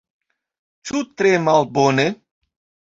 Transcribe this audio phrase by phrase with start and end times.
[0.91, 2.09] Ĉu tre malbone?